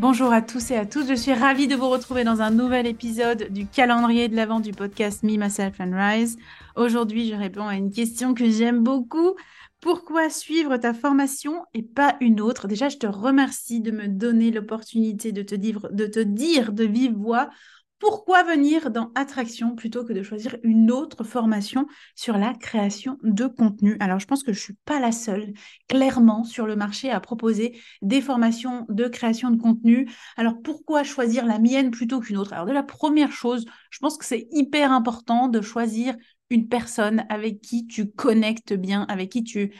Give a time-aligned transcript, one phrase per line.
[0.00, 2.86] Bonjour à tous et à toutes, je suis ravie de vous retrouver dans un nouvel
[2.86, 6.38] épisode du calendrier de l'avant du podcast Me, Myself and Rise.
[6.76, 9.34] Aujourd'hui, je réponds à une question que j'aime beaucoup.
[9.80, 12.68] Pourquoi suivre ta formation et pas une autre?
[12.68, 17.50] Déjà, je te remercie de me donner l'opportunité de de, te dire de vive voix
[17.98, 23.46] pourquoi venir dans Attraction plutôt que de choisir une autre formation sur la création de
[23.46, 23.96] contenu?
[24.00, 25.52] Alors, je pense que je ne suis pas la seule,
[25.88, 30.08] clairement, sur le marché à proposer des formations de création de contenu.
[30.36, 32.52] Alors, pourquoi choisir la mienne plutôt qu'une autre?
[32.52, 36.16] Alors, de la première chose, je pense que c'est hyper important de choisir
[36.50, 39.74] une personne avec qui tu connectes bien, avec qui tu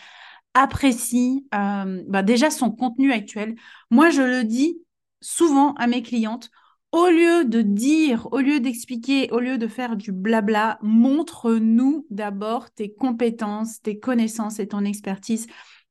[0.54, 3.54] apprécies euh, bah, déjà son contenu actuel.
[3.90, 4.80] Moi, je le dis
[5.20, 6.50] souvent à mes clientes,
[6.92, 12.70] au lieu de dire, au lieu d'expliquer, au lieu de faire du blabla, montre-nous d'abord
[12.70, 15.46] tes compétences, tes connaissances et ton expertise.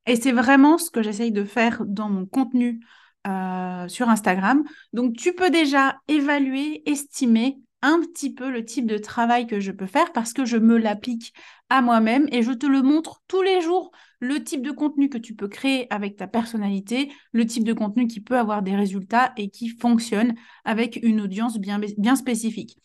[0.06, 2.80] Et c'est vraiment ce que j'essaye de faire dans mon contenu
[3.26, 4.64] euh, sur Instagram.
[4.92, 9.72] Donc, tu peux déjà évaluer, estimer un petit peu le type de travail que je
[9.72, 11.32] peux faire parce que je me l'applique
[11.70, 15.18] à moi-même et je te le montre tous les jours, le type de contenu que
[15.18, 19.32] tu peux créer avec ta personnalité, le type de contenu qui peut avoir des résultats
[19.36, 22.78] et qui fonctionne avec une audience bien, spécifique.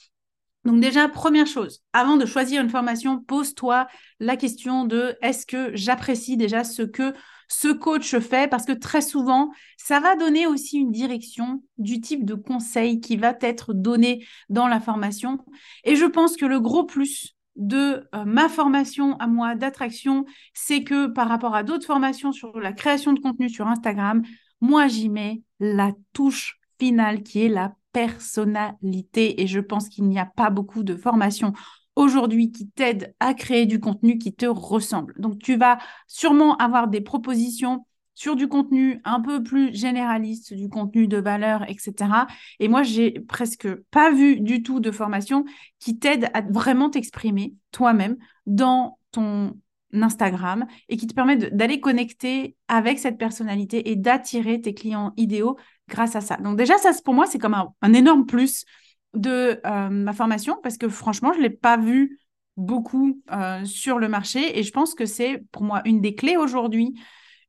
[0.63, 3.87] Donc déjà, première chose, avant de choisir une formation, pose-toi
[4.19, 7.13] la question de est-ce que j'apprécie déjà ce que
[7.47, 12.25] ce coach fait parce que très souvent, ça va donner aussi une direction du type
[12.25, 15.39] de conseil qui va être donné dans la formation.
[15.83, 20.83] Et je pense que le gros plus de euh, ma formation à moi d'attraction, c'est
[20.83, 24.23] que par rapport à d'autres formations sur la création de contenu sur Instagram,
[24.61, 29.41] moi j'y mets la touche finale qui est la personnalité.
[29.41, 31.53] Et je pense qu'il n'y a pas beaucoup de formations
[31.95, 35.13] aujourd'hui qui t'aident à créer du contenu qui te ressemble.
[35.19, 35.77] Donc tu vas
[36.07, 41.63] sûrement avoir des propositions sur du contenu un peu plus généraliste, du contenu de valeur,
[41.69, 42.27] etc.
[42.59, 45.45] Et moi, j'ai presque pas vu du tout de formation
[45.79, 49.55] qui t'aide à vraiment t'exprimer toi-même dans ton
[49.93, 55.57] Instagram et qui te permet d'aller connecter avec cette personnalité et d'attirer tes clients idéaux
[55.87, 56.37] grâce à ça.
[56.37, 58.65] Donc déjà, ça pour moi, c'est comme un, énorme plus
[59.13, 62.19] de euh, ma formation parce que franchement, je ne l'ai pas vu
[62.57, 66.37] beaucoup euh, sur le marché et je pense que c'est pour moi une des clés
[66.37, 66.95] aujourd'hui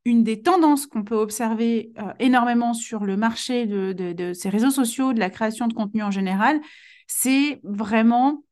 [0.05, 5.13] une des tendances qu'on peut observer euh, énormément sur le marché de, ces réseaux sociaux,
[5.13, 6.61] de la création de contenu en général,
[7.07, 8.45] c'est vraiment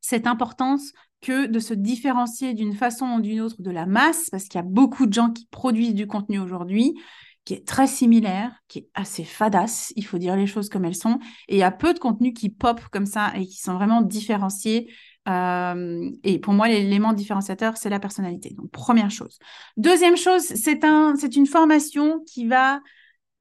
[0.00, 4.44] cette importance que de se différencier d'une façon ou d'une autre de la masse, parce
[4.44, 6.94] qu'il y a beaucoup de gens qui produisent du contenu aujourd'hui
[7.48, 10.94] qui est très similaire, qui est assez fadasse, il faut dire les choses comme elles
[10.94, 13.72] sont, et il y a peu de contenus qui pop comme ça et qui sont
[13.72, 14.92] vraiment différenciés
[15.30, 18.50] euh, et pour moi, l'élément différenciateur, c'est la personnalité.
[18.50, 19.38] Donc, première chose.
[19.78, 22.80] Deuxième chose, c'est un, une formation qui va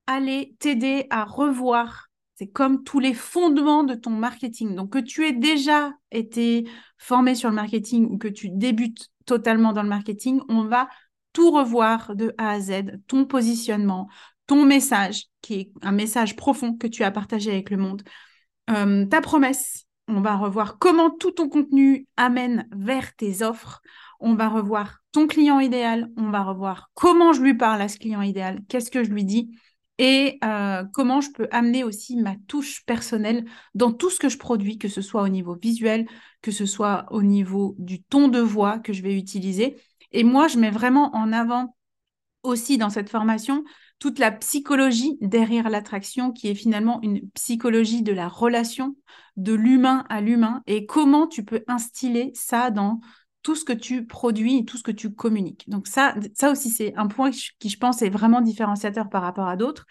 [0.05, 2.07] aller t'aider à revoir.
[2.35, 4.73] C'est comme tous les fondements de ton marketing.
[4.73, 6.65] Donc, que tu aies déjà été
[6.97, 10.87] formé sur le marketing ou que tu débutes totalement dans le marketing, on va
[11.37, 14.09] tout revoir de A à Z, ton positionnement,
[14.47, 18.01] ton message, qui est un message profond que tu as partagé avec le monde,
[18.71, 23.83] euh, ta promesse, on va revoir comment tout ton contenu amène vers tes offres.
[24.19, 26.09] On va revoir ton client idéal.
[26.17, 28.61] On va revoir comment je lui parle à ce client idéal.
[28.67, 29.55] Qu'est-ce que je lui dis?
[29.99, 34.39] Et euh, comment je peux amener aussi ma touche personnelle dans tout ce que je
[34.39, 36.07] produis, que ce soit au niveau visuel,
[36.41, 39.77] que ce soit au niveau du ton de voix que je vais utiliser.
[40.11, 41.75] Et moi, je mets vraiment en avant
[42.43, 43.63] aussi dans cette formation
[43.99, 48.95] toute la psychologie derrière l'attraction, qui est finalement une psychologie de la relation,
[49.37, 52.99] de l'humain à l'humain, et comment tu peux instiller ça dans
[53.41, 55.69] tout ce que tu produis et tout ce que tu communiques.
[55.69, 59.47] Donc ça, ça aussi, c'est un point qui, je pense, est vraiment différenciateur par rapport
[59.47, 59.85] à d'autres.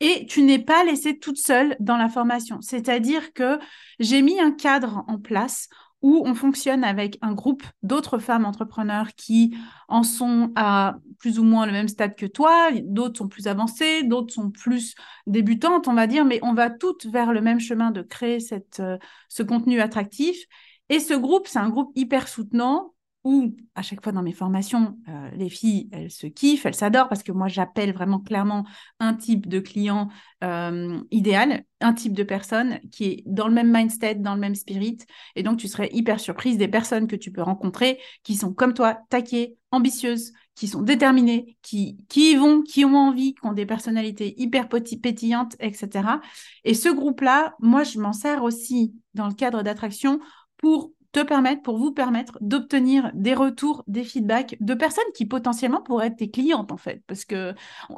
[0.00, 2.60] Et tu n'es pas laissée toute seule dans la formation.
[2.62, 3.58] C'est-à-dire que
[3.98, 5.68] j'ai mis un cadre en place
[6.02, 9.56] où on fonctionne avec un groupe d'autres femmes entrepreneurs qui
[9.88, 14.02] en sont à plus ou moins le même stade que toi, d'autres sont plus avancées,
[14.02, 14.94] d'autres sont plus
[15.26, 18.80] débutantes, on va dire, mais on va toutes vers le même chemin de créer cette,
[18.80, 20.36] euh, ce contenu attractif.
[20.88, 22.92] Et ce groupe, c'est un groupe hyper soutenant
[23.24, 27.08] où à chaque fois dans mes formations, euh, les filles, elles se kiffent, elles s'adorent
[27.08, 28.66] parce que moi, j'appelle vraiment clairement
[28.98, 30.08] un type de client
[30.42, 34.54] euh, idéal, un type de personne qui est dans le même mindset, dans le même
[34.54, 34.98] spirit.
[35.36, 38.74] Et donc, tu serais hyper surprise des personnes que tu peux rencontrer qui sont comme
[38.74, 43.52] toi, taquées, ambitieuses, qui sont déterminées, qui, qui y vont, qui ont envie, qui ont
[43.52, 46.20] des personnalités hyper pétillantes, etc.
[46.64, 50.20] Et ce groupe-là, moi, je m'en sers aussi dans le cadre d'attraction
[50.58, 55.82] pour te permettre, pour vous permettre d'obtenir des retours, des feedbacks de personnes qui potentiellement
[55.82, 57.02] pourraient être tes clientes en fait.
[57.06, 57.54] Parce que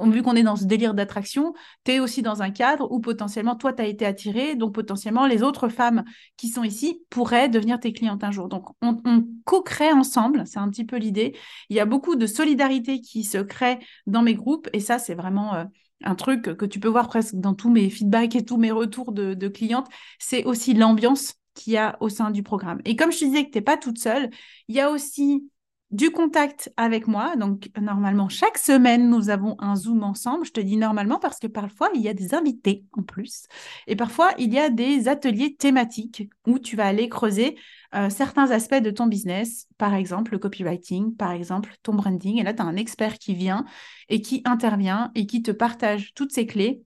[0.06, 3.54] vu qu'on est dans ce délire d'attraction, tu es aussi dans un cadre où potentiellement
[3.54, 6.04] toi, tu as été attiré, donc potentiellement les autres femmes
[6.36, 8.48] qui sont ici pourraient devenir tes clientes un jour.
[8.48, 9.00] Donc on,
[9.44, 11.36] co-crée ensemble, c'est un petit peu l'idée.
[11.70, 15.14] Il y a beaucoup de solidarité qui se crée dans mes groupes et ça, c'est
[15.14, 15.54] vraiment...
[15.54, 15.64] Euh,
[16.06, 19.12] un truc que tu peux voir presque dans tous mes feedbacks et tous mes retours
[19.12, 19.86] de, de clientes,
[20.18, 22.80] c'est aussi l'ambiance qu'il y a au sein du programme.
[22.84, 24.30] Et comme je te disais que tu n'es pas toute seule,
[24.68, 25.48] il y a aussi
[25.94, 27.36] du contact avec moi.
[27.36, 30.44] Donc, normalement, chaque semaine, nous avons un Zoom ensemble.
[30.44, 33.46] Je te dis normalement parce que parfois, il y a des invités en plus.
[33.86, 37.56] Et parfois, il y a des ateliers thématiques où tu vas aller creuser
[37.94, 42.40] euh, certains aspects de ton business, par exemple le copywriting, par exemple ton branding.
[42.40, 43.64] Et là, tu as un expert qui vient
[44.08, 46.82] et qui intervient et qui te partage toutes ces clés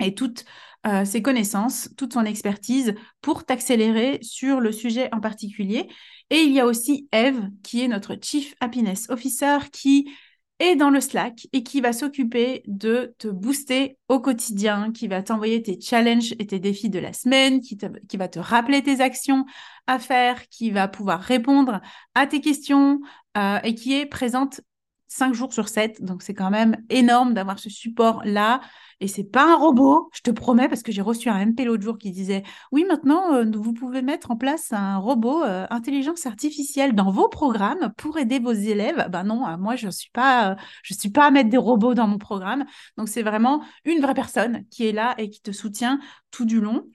[0.00, 0.44] et toutes
[0.86, 5.88] euh, ses connaissances, toute son expertise pour t'accélérer sur le sujet en particulier.
[6.30, 10.10] Et il y a aussi Eve, qui est notre Chief Happiness Officer, qui
[10.58, 15.22] est dans le Slack et qui va s'occuper de te booster au quotidien, qui va
[15.22, 17.76] t'envoyer tes challenges et tes défis de la semaine, qui,
[18.16, 19.44] va te rappeler tes actions
[19.86, 21.80] à faire, qui va pouvoir répondre
[22.14, 23.00] à tes questions
[23.36, 24.60] euh, et qui est présente
[25.14, 26.02] 5 jours sur 7.
[26.02, 28.60] Donc, c'est quand même énorme d'avoir ce support-là.
[29.00, 31.82] Et c'est pas un robot, je te promets, parce que j'ai reçu un MP l'autre
[31.82, 36.26] jour qui disait Oui, maintenant, euh, vous pouvez mettre en place un robot euh, intelligence
[36.26, 39.08] artificielle dans vos programmes pour aider vos élèves.
[39.10, 41.94] Ben non, euh, moi, je ne suis, pas, je suis pas à mettre des robots
[41.94, 42.64] dans mon programme.
[42.96, 46.00] Donc, c'est vraiment une vraie personne qui est là et qui te soutient
[46.32, 46.88] tout du long.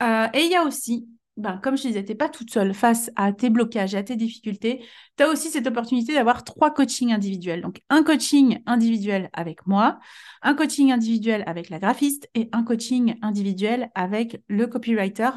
[0.00, 3.10] et il y a aussi ben, comme je disais, tu n'es pas toute seule face
[3.14, 4.82] à tes blocages à tes difficultés.
[5.16, 7.60] Tu as aussi cette opportunité d'avoir trois coachings individuels.
[7.60, 9.98] Donc, un coaching individuel avec moi,
[10.40, 15.30] un coaching individuel avec la graphiste et un coaching individuel avec le copywriter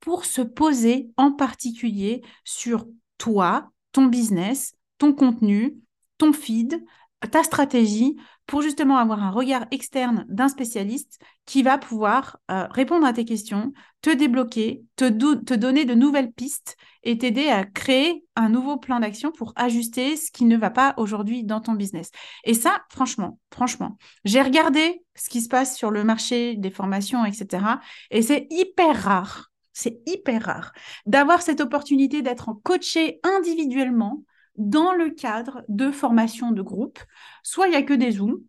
[0.00, 2.86] pour se poser en particulier sur
[3.18, 5.76] toi, ton business, ton contenu,
[6.16, 6.82] ton feed,
[7.30, 8.16] ta stratégie
[8.46, 13.24] pour justement avoir un regard externe d'un spécialiste qui va pouvoir euh, répondre à tes
[13.24, 18.76] questions, te débloquer, te, te donner de nouvelles pistes et t'aider à créer un nouveau
[18.76, 22.10] plan d'action pour ajuster ce qui ne va pas aujourd'hui dans ton business.
[22.44, 27.24] Et ça, franchement, franchement, j'ai regardé ce qui se passe sur le marché des formations,
[27.24, 27.64] etc.
[28.10, 30.72] Et c'est hyper rare, c'est hyper rare
[31.06, 34.22] d'avoir cette opportunité d'être coaché individuellement
[34.56, 36.98] dans le cadre de formation de groupe.
[37.42, 38.40] Soit il n'y a que des Zooms,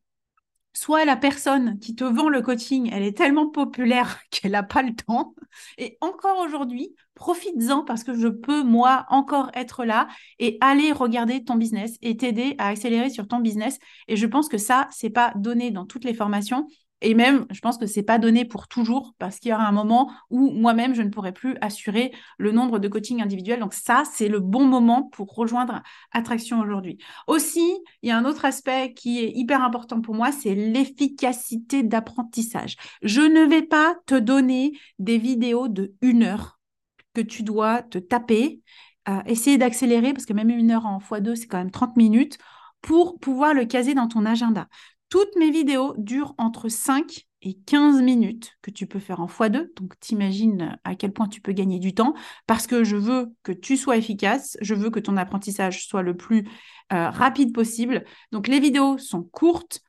[0.74, 4.82] soit la personne qui te vend le coaching, elle est tellement populaire qu'elle n'a pas
[4.82, 5.36] le temps.
[5.78, 10.08] Et encore aujourd'hui, profites-en parce que je peux, moi, encore être là
[10.40, 13.78] et aller regarder ton business et t'aider à accélérer sur ton business.
[14.08, 16.68] Et je pense que ça, c'est pas donné dans toutes les formations.
[17.04, 19.72] Et même, je pense que c'est pas donné pour toujours parce qu'il y aura un
[19.74, 23.60] moment où moi-même, je ne pourrai plus assurer le nombre de coaching individuels.
[23.60, 26.98] Donc ça, c'est le bon moment pour rejoindre Attraction aujourd'hui.
[27.28, 31.84] Aussi, il y a un autre aspect qui est hyper important pour moi, c'est l'efficacité
[31.84, 32.78] d'apprentissage.
[33.02, 36.60] Je ne vais pas te donner des vidéos de une heure
[37.14, 38.62] que tu dois te taper,
[39.10, 42.38] euh, essayer d'accélérer parce que même une heure en x2, c'est quand même 30 minutes
[42.82, 44.68] pour pouvoir le caser dans ton agenda.
[45.14, 49.72] Toutes mes vidéos durent entre 5 et 15 minutes que tu peux faire en x2.
[49.76, 52.16] Donc, t'imagines à quel point tu peux gagner du temps
[52.48, 56.18] parce que je veux que tu sois efficace, je veux que ton apprentissage soit le
[56.18, 56.48] plus
[56.92, 58.06] euh, rapide possible.
[58.32, 59.82] Donc, les vidéos sont courtes,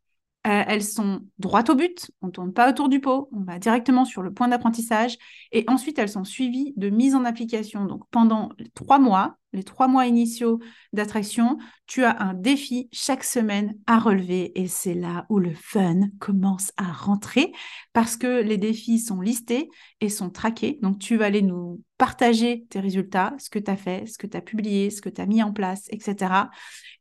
[0.47, 3.59] euh, elles sont droites au but, on ne tourne pas autour du pot, on va
[3.59, 5.17] directement sur le point d'apprentissage
[5.53, 7.87] et ensuite elles sont suivies de mise en application.
[7.87, 10.59] Donc pendant trois mois, les trois mois initiaux
[10.93, 16.01] d'attraction, tu as un défi chaque semaine à relever et c'est là où le fun
[16.19, 17.53] commence à rentrer
[17.95, 19.71] parce que les défis sont listés
[20.03, 20.79] et sont traqués.
[20.83, 24.27] Donc tu vas aller nous partager tes résultats, ce que tu as fait, ce que
[24.27, 26.51] tu as publié, ce que tu as mis en place, etc.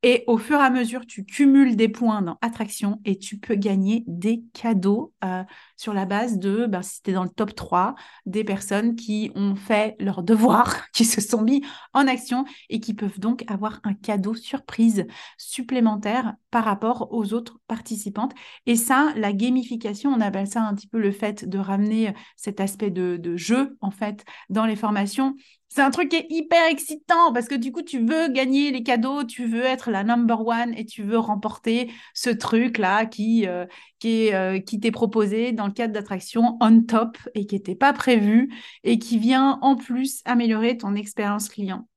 [0.01, 3.55] Et au fur et à mesure, tu cumules des points dans attraction et tu peux
[3.55, 5.43] gagner des cadeaux euh,
[5.75, 7.95] sur la base de, ben, si tu es dans le top 3,
[8.25, 11.61] des personnes qui ont fait leur devoir, qui se sont mis
[11.93, 15.05] en action et qui peuvent donc avoir un cadeau surprise
[15.37, 18.33] supplémentaire par rapport aux autres participantes.
[18.67, 22.61] Et ça, la gamification, on appelle ça un petit peu le fait de ramener cet
[22.61, 24.92] aspect de, de jeu, en fait, dans les formations.
[25.75, 28.83] C'est un truc qui est hyper excitant parce que du coup, tu veux gagner les
[28.83, 33.65] cadeaux, tu veux être la number one et tu veux remporter ce truc-là qui, euh,
[33.97, 37.91] qui, euh, qui t'est proposé dans le cadre d'attraction on top et qui n'était pas
[37.91, 41.87] prévu et qui vient en plus améliorer ton expérience client.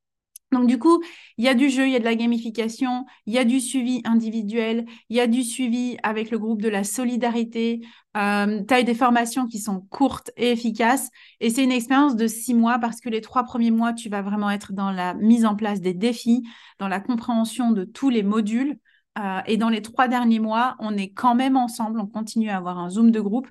[0.53, 1.03] Donc, du coup,
[1.39, 3.61] il y a du jeu, il y a de la gamification, il y a du
[3.61, 7.81] suivi individuel, il y a du suivi avec le groupe de la solidarité.
[8.17, 11.11] Euh, tu as des formations qui sont courtes et efficaces.
[11.41, 14.23] Et c'est une expérience de six mois parce que les trois premiers mois, tu vas
[14.23, 16.45] vraiment être dans la mise en place des défis,
[16.79, 18.79] dans la compréhension de tous les modules.
[19.19, 22.59] Euh, et dans les trois derniers mois, on est quand même ensemble, on continue à
[22.59, 23.49] avoir un Zoom de groupe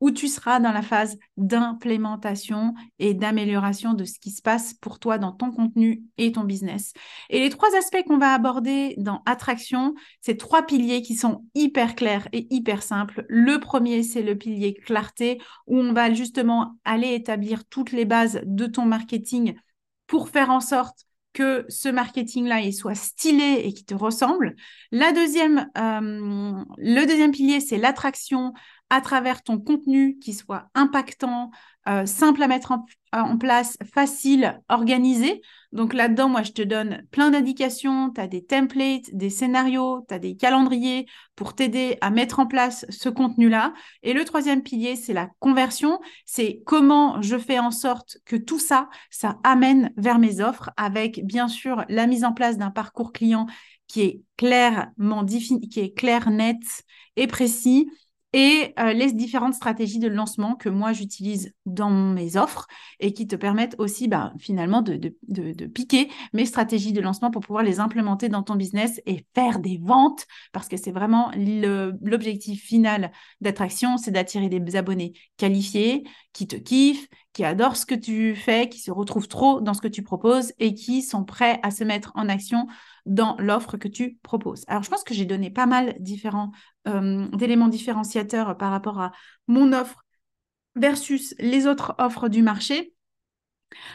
[0.00, 4.98] où tu seras dans la phase d'implémentation et d'amélioration de ce qui se passe pour
[4.98, 6.92] toi dans ton contenu et ton business.
[7.30, 11.94] Et les trois aspects qu'on va aborder dans Attraction, c'est trois piliers qui sont hyper
[11.94, 13.24] clairs et hyper simples.
[13.28, 18.40] Le premier, c'est le pilier clarté, où on va justement aller établir toutes les bases
[18.44, 19.54] de ton marketing
[20.06, 24.56] pour faire en sorte que ce marketing-là il soit stylé et qui te ressemble.
[24.90, 28.54] La deuxième, euh, le deuxième pilier, c'est l'attraction
[28.90, 31.50] à travers ton contenu qui soit impactant,
[31.88, 32.72] euh, simple à mettre
[33.12, 35.40] en, place, facile, organisé.
[35.72, 38.10] Donc là-dedans, moi, je te donne plein d'indications.
[38.10, 42.46] Tu as des templates, des scénarios, tu as des calendriers pour t'aider à mettre en
[42.46, 43.72] place ce contenu-là.
[44.02, 46.00] Et le troisième pilier, c'est la conversion.
[46.26, 51.24] C'est comment je fais en sorte que tout ça, ça amène vers mes offres avec,
[51.24, 53.46] bien sûr, la mise en place d'un parcours client
[53.86, 56.58] qui est clairement défini, qui est clair, net
[57.16, 57.88] et précis
[58.34, 62.66] et euh, les différentes stratégies de lancement que moi j'utilise dans mes offres
[63.00, 67.42] et qui te permettent aussi bah, finalement de, de, piquer mes stratégies de lancement pour
[67.42, 70.26] pouvoir les implémenter dans ton business et faire des ventes.
[70.52, 76.04] Parce que c'est vraiment l'objectif final d'attraction, c'est d'attirer des abonnés qualifiés
[76.34, 79.80] qui te kiffent, qui adorent ce que tu fais, qui se retrouvent trop dans ce
[79.80, 82.66] que tu proposes et qui sont prêts à se mettre en action
[83.08, 84.64] dans l'offre que tu proposes.
[84.68, 86.52] Alors, je pense que j'ai donné pas mal différents
[86.86, 89.12] euh, d'éléments différenciateurs par rapport à
[89.46, 90.04] mon offre
[90.76, 92.94] versus les autres offres du marché.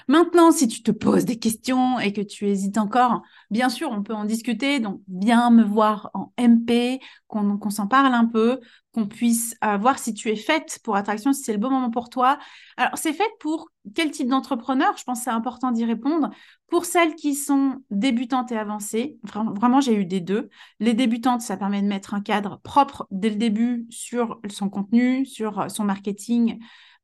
[0.07, 4.03] Maintenant, si tu te poses des questions et que tu hésites encore, bien sûr, on
[4.03, 4.79] peut en discuter.
[4.79, 8.59] Donc, viens me voir en MP, qu'on s'en parle un peu,
[8.93, 11.89] qu'on puisse euh, voir si tu es faite pour attraction, si c'est le bon moment
[11.89, 12.37] pour toi.
[12.77, 14.95] Alors, c'est fait pour quel type d'entrepreneur?
[14.97, 16.29] Je pense que c'est important d'y répondre.
[16.67, 20.49] Pour celles qui sont débutantes et avancées, vraiment, j'ai eu des deux.
[20.79, 25.25] Les débutantes, ça permet de mettre un cadre propre dès le début sur son contenu,
[25.25, 26.59] sur son marketing,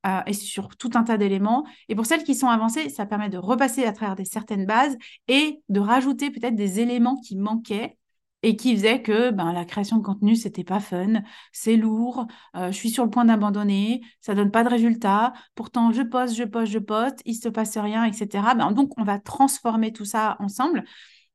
[0.08, 1.68] euh, et sur tout un tas d'éléments.
[1.90, 4.98] Et pour celles qui sont avancées, ça permet de repasser à travers des certaines bases
[5.28, 7.98] et de rajouter peut-être des éléments qui manquaient
[8.44, 12.72] et qui faisaient que ben, la création de contenu, c'était pas fun, c'est lourd, euh,
[12.72, 16.44] je suis sur le point d'abandonner, ça donne pas de résultats, pourtant je poste, je
[16.44, 18.56] poste, je poste, il se passe rien, etc.
[18.56, 20.84] Ben, donc, on va transformer tout ça ensemble.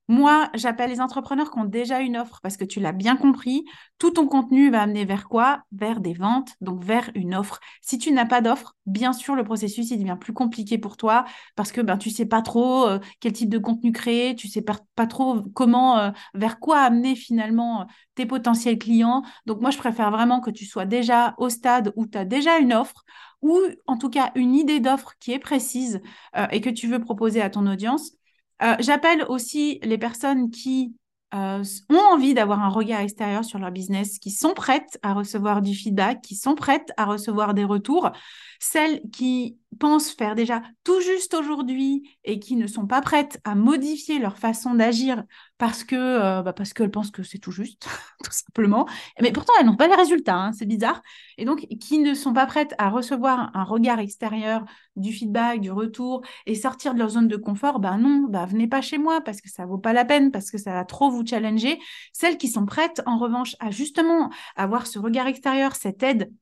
[0.07, 3.65] Moi, j'appelle les entrepreneurs qui ont déjà une offre parce que tu l'as bien compris.
[3.99, 5.63] Tout ton contenu va amener vers quoi?
[5.73, 7.59] Vers des ventes, donc vers une offre.
[7.81, 11.25] Si tu n'as pas d'offre, bien sûr, le processus devient plus compliqué pour toi
[11.57, 14.61] parce que ben, tu sais pas trop euh, quel type de contenu créer, tu sais
[14.63, 17.85] pas, trop comment, euh, vers quoi amener finalement euh,
[18.15, 19.23] tes potentiels clients.
[19.47, 22.59] Donc, moi, je préfère vraiment que tu sois déjà au stade où tu as déjà
[22.59, 23.05] une offre
[23.41, 26.01] ou en tout cas une idée d'offre qui est précise
[26.51, 28.13] et que tu veux proposer à ton audience
[28.63, 30.95] euh, j'appelle aussi les personnes qui
[31.35, 35.63] euh, ont envie d'avoir un regard extérieur sur leur business, qui sont prêtes à recevoir
[35.63, 38.13] du feedback, qui sont prêtes à recevoir des retours,
[38.61, 43.55] celles qui pensent faire déjà tout juste aujourd'hui et qui ne sont pas prêtes à
[43.55, 45.25] modifier leur façon d'agir
[45.59, 47.87] parce que euh, bah parce qu'elles pensent que c'est tout juste,
[48.25, 48.87] tout simplement.
[49.21, 51.03] Mais pourtant, elles n'ont pas les résultats, hein, c'est bizarre.
[51.39, 54.65] Et donc, qui ne sont pas prêtes à recevoir un regard extérieur,
[54.97, 58.69] du feedback, du retour et sortir de leur zone de confort, ben non, bah venez
[58.69, 61.11] pas chez moi parce que ça vaut pas la peine, parce que ça va trop
[61.11, 61.79] vous challenger.
[62.13, 66.33] Celles qui sont prêtes, en revanche, à justement avoir ce regard extérieur, cette aide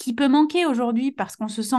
[0.00, 1.76] qui peut manquer aujourd'hui parce qu'on se sent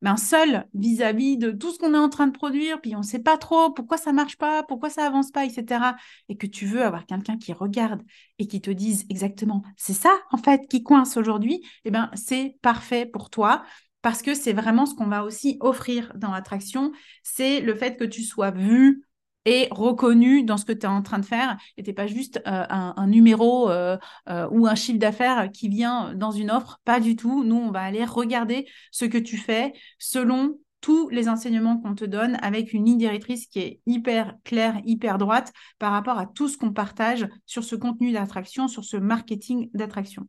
[0.00, 3.04] ben, seul vis-à-vis de tout ce qu'on est en train de produire, puis on ne
[3.04, 5.94] sait pas trop pourquoi ça marche pas, pourquoi ça avance pas, etc.
[6.30, 8.02] Et que tu veux avoir quelqu'un qui regarde
[8.38, 12.56] et qui te dise exactement, c'est ça en fait qui coince aujourd'hui, eh ben c'est
[12.62, 13.62] parfait pour toi
[14.00, 18.04] parce que c'est vraiment ce qu'on va aussi offrir dans l'attraction, c'est le fait que
[18.04, 19.04] tu sois vu,
[19.44, 22.40] et reconnu dans ce que tu es en train de faire et tu pas juste
[22.46, 23.96] euh, un, numéro euh,
[24.28, 26.80] euh, ou un chiffre d'affaires qui vient dans une offre.
[26.84, 27.44] Pas du tout.
[27.44, 32.06] Nous, on va aller regarder ce que tu fais selon tous les enseignements qu'on te
[32.06, 36.48] donne avec une ligne directrice qui est hyper claire, hyper droite par rapport à tout
[36.48, 40.26] ce qu'on partage sur ce contenu d'attraction, sur ce marketing d'attraction.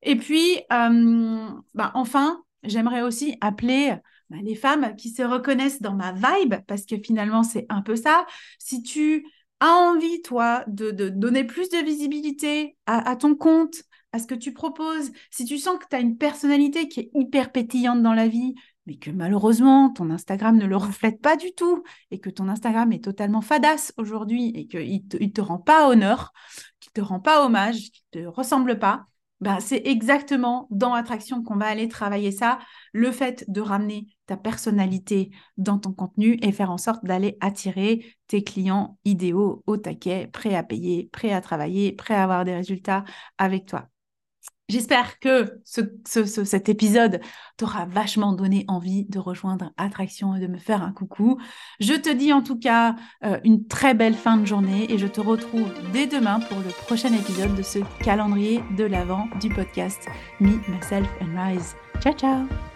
[0.00, 3.96] Et puis, bah, enfin, j'aimerais aussi appeler
[4.32, 7.96] bah, les femmes qui se reconnaissent dans ma vibe, parce que finalement, c'est un peu
[7.96, 8.26] ça.
[8.58, 9.26] Si tu
[9.60, 14.54] as envie, toi, de, donner plus de visibilité à, ton compte, à ce que tu
[14.54, 18.26] proposes, si tu sens que tu as une personnalité qui est hyper pétillante dans la
[18.26, 18.54] vie,
[18.86, 22.90] mais que malheureusement, ton Instagram ne le reflète pas du tout, et que ton Instagram
[22.92, 26.32] est totalement fadasse aujourd'hui, et qu'il ne te, te rend pas honneur,
[26.80, 29.04] qu'il ne te rend pas hommage, qu'il ne te ressemble pas,
[29.42, 32.60] ben, c'est exactement dans Attraction qu'on va aller travailler ça,
[32.92, 38.06] le fait de ramener ta personnalité dans ton contenu et faire en sorte d'aller attirer
[38.28, 42.54] tes clients idéaux au taquet, prêts à payer, prêts à travailler, prêts à avoir des
[42.54, 43.04] résultats
[43.36, 43.91] avec toi.
[44.68, 47.20] J'espère que cet épisode
[47.56, 51.38] t'aura vachement donné envie de rejoindre Attraction et de me faire un coucou.
[51.80, 55.06] Je te dis en tout cas euh, une très belle fin de journée et je
[55.06, 60.06] te retrouve dès demain pour le prochain épisode de ce calendrier de l'avant du podcast
[60.40, 61.74] Me, Myself and Rise.
[62.00, 62.71] Ciao, ciao